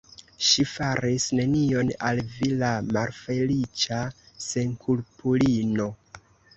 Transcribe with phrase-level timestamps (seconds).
[0.45, 4.03] Ŝi faris nenion al vi, la malfeliĉa
[4.49, 5.93] senkulpulino.